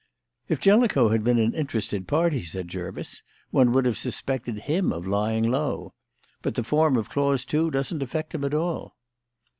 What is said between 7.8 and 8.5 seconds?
affect him